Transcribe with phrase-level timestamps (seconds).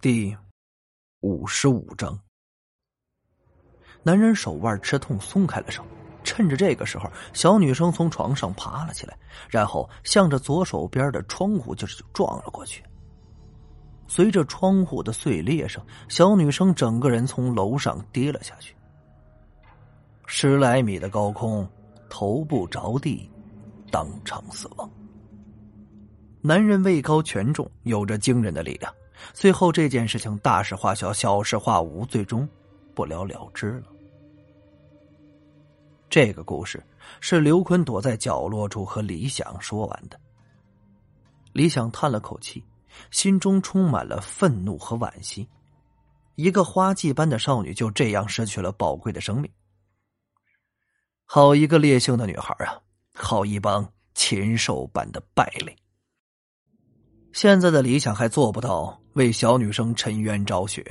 [0.00, 0.36] 第
[1.22, 2.16] 五十五章，
[4.04, 5.84] 男人手腕吃痛，松开了手。
[6.22, 9.18] 趁着这个时候，小女生从床上爬了起来，
[9.50, 12.80] 然后向着左手边的窗户就是撞了过去。
[14.06, 18.76] 随着窗户的碎裂声，小女生整个人从楼上跌了下去。
[20.26, 21.68] 十来米的高空，
[22.08, 23.28] 头部着地，
[23.90, 24.88] 当场死亡。
[26.40, 28.94] 男人位高权重，有着惊人的力量。
[29.32, 32.48] 最后这件事情大事化小，小事化无，最终
[32.94, 33.86] 不了了之了。
[36.10, 36.82] 这个故事
[37.20, 40.18] 是刘坤躲在角落处和李想说完的。
[41.52, 42.64] 李想叹了口气，
[43.10, 45.48] 心中充满了愤怒和惋惜。
[46.36, 49.50] 一个花季般的少女就这样失去了宝贵的生命。
[51.24, 52.80] 好一个烈性的女孩啊！
[53.12, 55.76] 好一帮禽兽般的败类！
[57.40, 60.84] 现在的理想还做不到为小女生沉冤昭雪，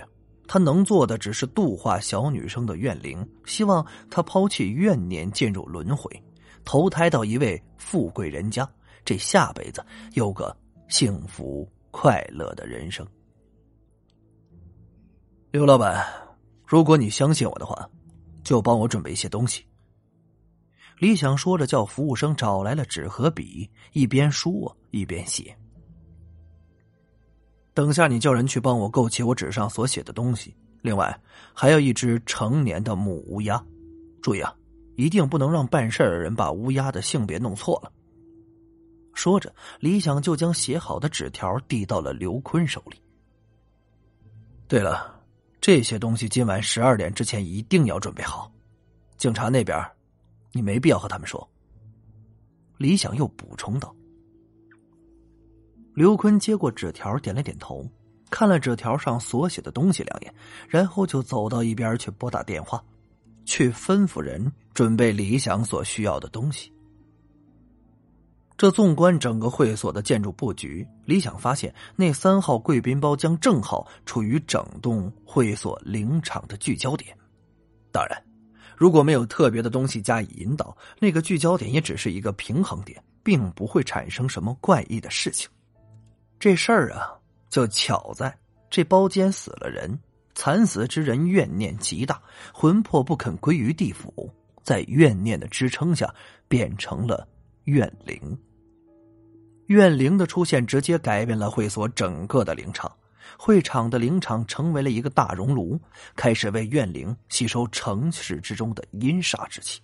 [0.47, 6.09] 他能做的只是度化小女生的怨灵，希望她抛弃怨念，进入轮回，
[6.63, 8.65] 投胎到一位富贵人家，
[9.03, 10.55] 这下辈子有个
[10.87, 13.05] 幸福快乐的人生。
[15.51, 16.01] 刘老板，
[16.65, 17.89] 如果你相信我的话，
[18.41, 19.65] 就帮我准备一些东西。
[20.97, 25.53] 李想说着，叫服务生找来了纸和笔，一边说一边写。
[27.77, 30.51] 等下，你叫人去帮我购齐我纸上所写的东西。
[30.81, 31.15] 另外，
[31.53, 33.63] 还要一只成年的母乌鸦。
[34.19, 34.51] 注意啊，
[34.95, 37.91] 一定不能让办事的人把乌鸦的性别弄错了。
[39.13, 42.99] 说着，李想就将写好的纸条递到了刘坤手里。
[44.67, 45.21] 对了，
[45.61, 48.51] 这些东西今晚十二点之前一定要准备好。
[49.17, 49.79] 警察那边，
[50.51, 51.47] 你没必要和他们说。
[52.79, 53.95] 李想又补充道。
[55.97, 57.83] 刘坤接过纸条，点了点头，
[58.29, 60.31] 看了纸条上所写的东西两眼，
[60.69, 62.79] 然后就走到一边去拨打电话，
[63.45, 66.71] 去吩咐人准备李想所需要的东西。
[68.55, 77.17] 这纵观整个会所的建筑布局，李想发现那三号贵宾包将正好处于整栋会所灵场的聚焦点。
[77.91, 78.23] 当然，
[78.77, 85.49] 如果没有特别的东西加以引导，那个聚焦点也只是一个平衡点，并不会产生什么怪异的事情。
[86.39, 87.17] 这事儿啊，
[87.49, 88.37] 就巧在
[88.69, 89.99] 这包间死了人，
[90.35, 92.21] 惨死之人怨念极大，
[92.53, 94.31] 魂魄不肯归于地府，
[94.61, 96.13] 在怨念的支撑下，
[96.47, 97.27] 变成了
[97.63, 98.37] 怨灵。
[99.67, 102.89] 怨灵的出现，直接改变了会所整个的灵场，
[103.37, 105.79] 会场的灵场成为了一个大熔炉，
[106.15, 109.81] 开始为怨灵吸收城市之中的阴煞之气。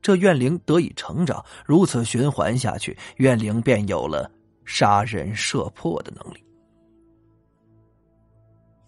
[0.00, 4.30] 这怨灵得以成长，如此循环下去，怨灵便有了。
[4.68, 6.44] 杀人射破的能力。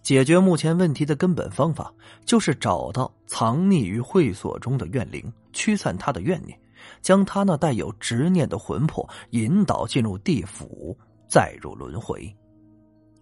[0.02, 1.90] 解决目前问题的根本方法，
[2.26, 6.58] 就是找到藏匿于会所中的怨灵，驱散他的怨念，
[7.00, 10.94] 将他那带有执念的魂魄引导进入地府，
[11.26, 12.30] 再入轮回。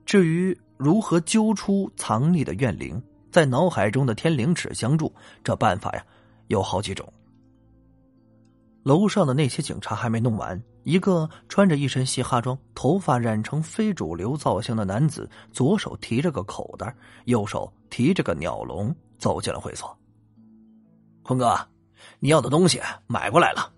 [0.05, 5.15] 至于如何揪出藏匿的怨灵，在脑海中的天灵尺相助，
[5.45, 6.05] 这办法呀，
[6.49, 7.07] 有好几种。
[8.83, 16.95] 楼上的那些警察还没弄完，一个穿着一身嘻哈装、头发染成非主流造型的男子，左手提着个口袋，
[17.27, 19.95] 右手提着个鸟笼，走进了会所。
[21.23, 21.55] 坤哥，
[22.21, 23.71] 你要的东西买过来了。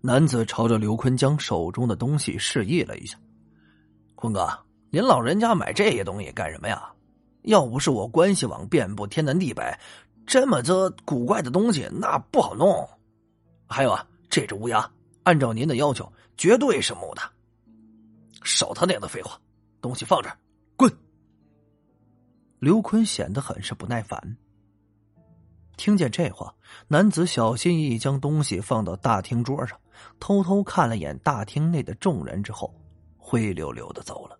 [0.00, 3.18] 男子朝着刘坤将手中的东西示意了一下。
[4.14, 4.48] 坤哥，
[4.90, 6.90] 您老人家买这些东西干什么呀？
[7.42, 9.62] 要不是我关系网遍布天南地北，
[10.26, 12.88] 这么多古怪的东西那不好弄。
[13.68, 14.90] 还有啊，这只乌鸦，
[15.22, 17.22] 按照您的要求，绝对是母的。
[18.42, 19.38] 少他娘的废话，
[19.80, 20.38] 东西放这儿，
[20.74, 20.90] 滚！
[22.58, 24.36] 刘坤显得很是不耐烦。
[25.76, 26.54] 听见这话，
[26.88, 29.78] 男子小心翼翼将东西放到大厅桌上，
[30.18, 32.74] 偷偷看了眼大厅内的众人之后，
[33.16, 34.38] 灰溜溜的走了。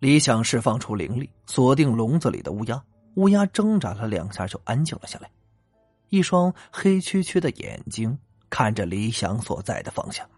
[0.00, 2.84] 李想释放出灵力，锁定笼子里的乌鸦，
[3.14, 5.30] 乌鸦挣扎了两下，就安静了下来。
[6.08, 8.18] 一双黑黢黢的眼睛
[8.48, 10.28] 看着李想所在的方向，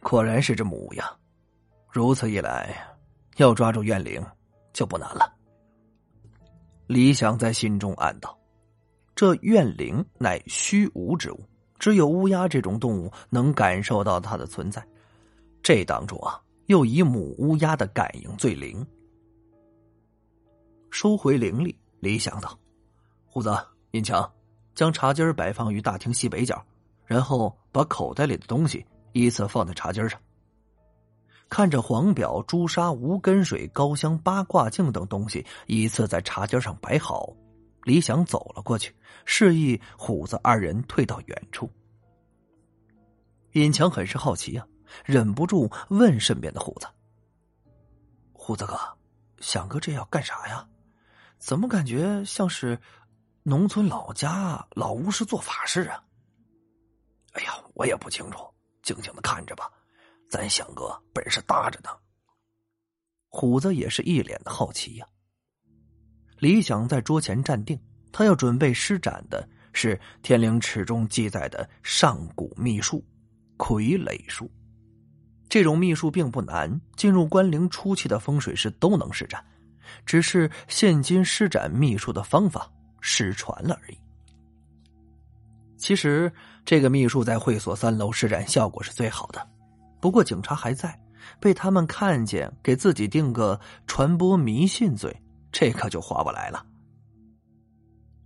[0.00, 1.04] 果然是只母乌鸦。
[1.88, 2.74] 如此一来，
[3.36, 4.24] 要抓住怨灵
[4.72, 5.32] 就不难了。
[6.86, 8.36] 李想在心中暗道
[9.14, 11.40] ：“这怨灵乃虚无之物，
[11.78, 14.84] 只有乌鸦这种动物能感受到它的存在。
[15.62, 18.84] 这当中啊，又以母乌鸦的感应最灵。”
[20.90, 22.58] 收回灵力，李想道。
[23.32, 23.50] 虎子、
[23.92, 24.30] 尹强，
[24.74, 26.62] 将茶几摆放于大厅西北角，
[27.06, 30.20] 然后把口袋里的东西依次放在茶几上。
[31.48, 37.32] 看着黄表、朱砂、无根水、高香、八卦镜等东西依次在茶几上摆好，
[37.84, 38.94] 李想走了过去，
[39.24, 41.70] 示意虎子二人退到远处。
[43.52, 44.66] 尹强很是好奇啊，
[45.06, 46.86] 忍不住问身边的虎子
[48.34, 48.78] ：“虎子哥，
[49.40, 50.68] 想哥这要干啥呀？
[51.38, 52.78] 怎么感觉像是
[53.44, 56.02] 农村老家老巫师做法事啊
[57.34, 58.38] ？”“哎呀，我也不清楚，
[58.82, 59.70] 静静的看着吧。”
[60.30, 61.90] 咱想哥本事大着呢。
[63.28, 65.06] 虎子也是一脸的好奇呀。
[66.38, 67.78] 李想在桌前站定，
[68.12, 73.04] 他要准备施展的是天灵池中记载的上古秘术——
[73.58, 74.50] 傀儡术。
[75.48, 79.44] 这种秘术并不难，进入关灵初期的风水师都能施展，
[80.06, 82.72] 只是现今施展秘术的方法
[83.02, 83.98] 失传了而已。
[85.76, 86.32] 其实，
[86.64, 89.46] 这个秘术在会所三楼施展效果是最好的。
[90.00, 90.98] 不过警察还在，
[91.38, 95.14] 被他们看见，给自己定个传播迷信罪，
[95.50, 96.64] 这可就划不来了。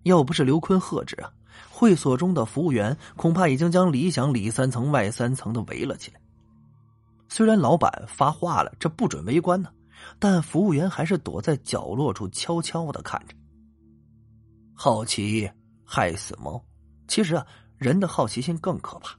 [0.03, 1.33] 要不是刘坤喝止啊，
[1.71, 6.21] 会所中的服务员恐怕已经将李想里三层外三层的围了起来。
[7.29, 9.71] 虽然老板发话了，这不准围观呢，
[10.19, 13.35] 但服务员还是躲在角落处悄悄的看着。
[14.79, 15.51] 好奇
[15.85, 16.63] 害死猫，
[17.09, 17.47] 其实啊，
[17.79, 19.17] 人的好奇心更可怕。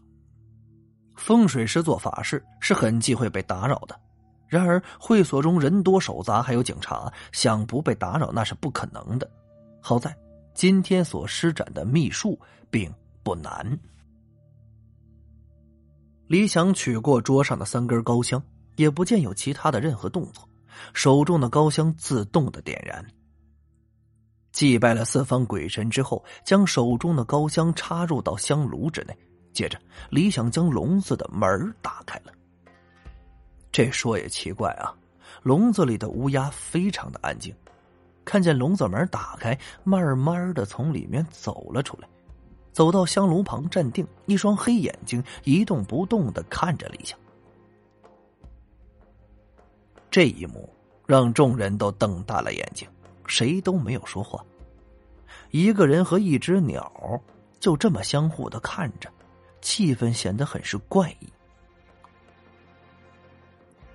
[1.16, 4.00] 风水师做法事是很忌讳被打扰的，
[4.48, 9.28] 然而会所中人多手杂，还有警察，想不被打扰那是不可能的。
[9.82, 10.16] 好在
[10.54, 12.40] 今天所施展的秘术
[12.70, 12.94] 并
[13.24, 13.80] 不难。
[16.28, 18.42] 李想取过桌上的三根高香，
[18.76, 20.48] 也不见有其他的任何动作，
[20.94, 23.04] 手中的高香自动的点燃。
[24.58, 29.16] 祭拜了四方鬼神之后，将手中的高香插入到香炉之内。
[29.54, 32.34] 接着，李想将笼子的门打开了。
[33.72, 34.92] 这说也奇怪啊，
[35.44, 37.54] 笼子里的乌鸦非常的安静，
[38.26, 42.10] 看见笼子门打开，慢慢的从里面走了出来，
[42.72, 47.16] 走到香炉旁站定，一双黑眼睛一动不动的看着李想。
[50.10, 50.68] 这一幕
[51.06, 52.90] 让众人都瞪大了眼睛，
[53.28, 54.44] 谁都没有说话。
[55.52, 56.92] 一个人和一只鸟
[57.60, 59.10] 就这么相互的看着。
[59.60, 61.28] 气氛显得很是怪异。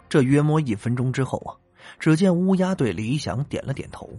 [0.09, 1.57] 这约莫一分钟之后啊，
[1.99, 4.11] 只见乌鸦对李想点了点头。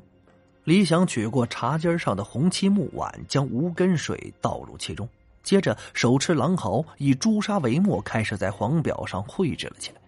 [0.64, 5.08] 李想取过茶几上的红漆木碗，将无根水倒入其中，
[5.44, 10.02] 接着手持狼毫，以朱砂为墨，开始在黄表上绘制了起来。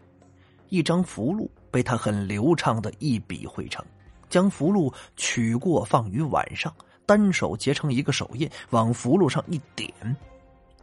[0.70, 3.86] 一张符箓被他很流畅的一笔绘成，
[4.30, 6.74] 将符箓取过放于碗上，
[7.06, 9.92] 单手结成一个手印，往符箓上一点。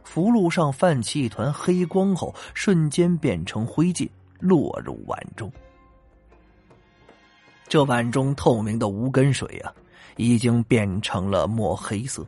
[0.03, 4.09] 符箓上泛起一团黑光后，瞬间变成灰烬，
[4.39, 5.51] 落入碗中。
[7.67, 9.73] 这碗中透明的无根水啊，
[10.17, 12.25] 已经变成了墨黑色。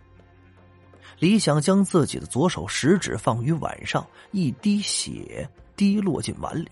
[1.19, 6.69] 李想将自己的左手食指放于碗上，一滴血滴落进碗里。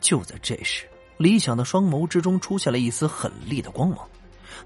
[0.00, 3.98] 就在这时，李想的双眸之中出现了一丝狠厉的光芒。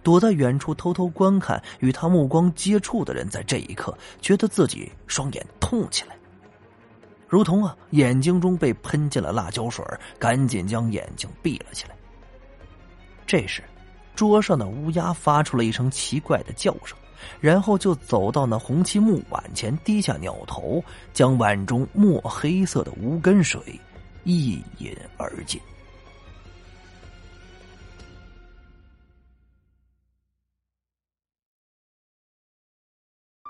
[0.03, 6.17] 躲在远处偷偷观看与他目光接触的人，在这一刻觉得自己双眼痛起来，
[7.27, 9.85] 如同啊眼睛中被喷进了辣椒水，
[10.19, 11.97] 赶紧将眼睛闭了起来。
[13.27, 13.63] 这时，
[14.15, 16.97] 桌上的乌鸦发出了一声奇怪的叫声，
[17.41, 23.61] 然后就走到那红漆木碗前，低下鸟头，将碗中墨黑色的无根水
[24.25, 25.61] 一饮而尽。